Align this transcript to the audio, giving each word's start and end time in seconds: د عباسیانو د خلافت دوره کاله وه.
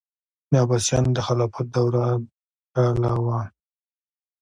د 0.49 0.51
عباسیانو 0.63 1.15
د 1.15 1.19
خلافت 1.27 1.67
دوره 1.75 2.03
کاله 2.73 3.11
وه. 3.25 3.39